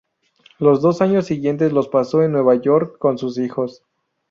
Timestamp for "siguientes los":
1.27-1.87